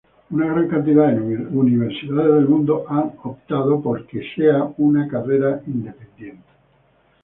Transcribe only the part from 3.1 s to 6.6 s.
optado porque sea una carrera independiente.